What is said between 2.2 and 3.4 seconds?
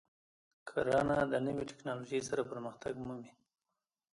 سره پرمختګ مومي.